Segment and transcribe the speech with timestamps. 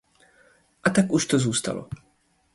[0.83, 1.89] A tak to už zůstalo.